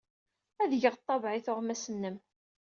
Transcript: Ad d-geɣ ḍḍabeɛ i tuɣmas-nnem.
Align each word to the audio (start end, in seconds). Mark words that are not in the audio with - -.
Ad 0.61 0.67
d-geɣ 0.71 0.93
ḍḍabeɛ 1.01 1.31
i 1.35 1.41
tuɣmas-nnem. 1.45 2.17